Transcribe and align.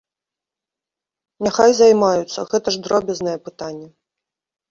Няхай 1.47 1.71
займаюцца, 1.81 2.47
гэта 2.53 2.67
ж 2.75 2.83
дробязнае 2.87 3.35
пытанне. 3.51 3.85